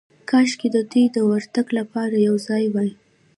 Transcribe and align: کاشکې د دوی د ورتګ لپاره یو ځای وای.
کاشکې 0.29 0.67
د 0.75 0.77
دوی 0.91 1.05
د 1.15 1.17
ورتګ 1.29 1.67
لپاره 1.79 2.15
یو 2.27 2.35
ځای 2.47 2.65
وای. 2.73 2.91